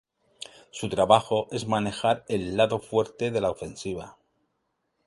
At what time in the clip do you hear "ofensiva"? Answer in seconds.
3.51-4.17